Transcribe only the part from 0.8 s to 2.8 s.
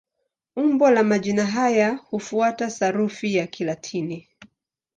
la majina haya hufuata